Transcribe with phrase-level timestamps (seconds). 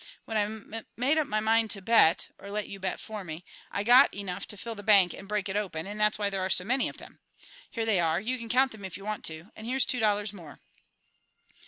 [0.25, 3.45] When I mum made up my mind to bet or let you bet for me
[3.71, 6.41] I got enough to fill the bank and break it open; and that's why there
[6.41, 7.19] are so many of them.
[7.69, 9.51] Here they are; you can count them if you want to.
[9.55, 10.59] And here's two dollars more."